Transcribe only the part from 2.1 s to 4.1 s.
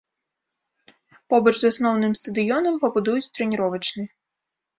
стадыёнам пабудуюць трэніровачны.